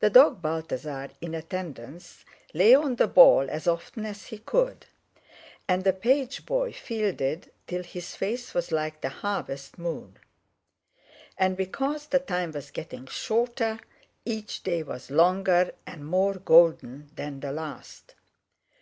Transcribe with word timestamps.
The 0.00 0.10
dog 0.10 0.42
Balthasar, 0.42 1.08
in 1.22 1.34
attendance, 1.34 2.26
lay 2.52 2.74
on 2.74 2.96
the 2.96 3.06
ball 3.08 3.48
as 3.48 3.66
often 3.66 4.04
as 4.04 4.26
he 4.26 4.36
could, 4.36 4.84
and 5.66 5.84
the 5.84 5.94
page 5.94 6.44
boy 6.44 6.70
fielded, 6.74 7.50
till 7.66 7.82
his 7.82 8.14
face 8.14 8.52
was 8.52 8.70
like 8.70 9.00
the 9.00 9.08
harvest 9.08 9.78
moon. 9.78 10.18
And 11.38 11.56
because 11.56 12.08
the 12.08 12.18
time 12.18 12.52
was 12.52 12.70
getting 12.70 13.06
shorter, 13.06 13.80
each 14.26 14.62
day 14.64 14.82
was 14.82 15.10
longer 15.10 15.72
and 15.86 16.04
more 16.06 16.34
golden 16.34 17.10
than 17.16 17.40
the 17.40 17.52
last. 17.52 18.14